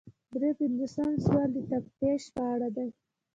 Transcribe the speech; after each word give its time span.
درې 0.33 0.49
پنځوسم 0.59 1.11
سوال 1.25 1.49
د 1.53 1.57
تفتیش 1.71 2.21
په 2.35 2.41
اړه 2.53 2.69
دی. 2.77 2.89